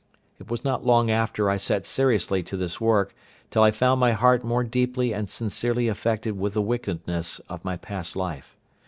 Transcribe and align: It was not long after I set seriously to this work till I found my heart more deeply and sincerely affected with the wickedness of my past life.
It 0.39 0.49
was 0.49 0.63
not 0.63 0.83
long 0.83 1.11
after 1.11 1.47
I 1.47 1.57
set 1.57 1.85
seriously 1.85 2.41
to 2.41 2.57
this 2.57 2.81
work 2.81 3.13
till 3.51 3.61
I 3.61 3.69
found 3.69 3.99
my 3.99 4.13
heart 4.13 4.43
more 4.43 4.63
deeply 4.63 5.13
and 5.13 5.29
sincerely 5.29 5.87
affected 5.87 6.39
with 6.39 6.55
the 6.55 6.61
wickedness 6.63 7.37
of 7.47 7.63
my 7.63 7.77
past 7.77 8.15
life. 8.15 8.57